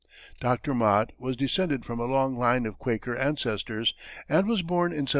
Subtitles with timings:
[0.39, 0.73] Dr.
[0.73, 3.93] Mott was descended from a long line of Quaker ancestors,
[4.27, 5.09] and was born in 1785.